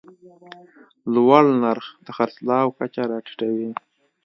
[1.13, 3.69] لوړ نرخ د خرڅلاو کچه راټیټوي.